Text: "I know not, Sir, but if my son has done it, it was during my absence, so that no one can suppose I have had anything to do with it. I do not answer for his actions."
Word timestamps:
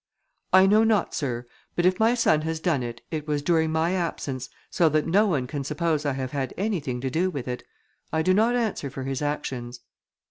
"I 0.51 0.65
know 0.65 0.83
not, 0.83 1.13
Sir, 1.13 1.45
but 1.75 1.85
if 1.85 1.99
my 1.99 2.15
son 2.15 2.41
has 2.41 2.59
done 2.59 2.81
it, 2.81 3.01
it 3.11 3.27
was 3.27 3.43
during 3.43 3.71
my 3.71 3.93
absence, 3.93 4.49
so 4.71 4.89
that 4.89 5.05
no 5.05 5.27
one 5.27 5.45
can 5.45 5.63
suppose 5.63 6.07
I 6.07 6.13
have 6.13 6.31
had 6.31 6.55
anything 6.57 7.01
to 7.01 7.11
do 7.11 7.29
with 7.29 7.47
it. 7.47 7.61
I 8.11 8.23
do 8.23 8.33
not 8.33 8.55
answer 8.55 8.89
for 8.89 9.03
his 9.03 9.21
actions." 9.21 9.81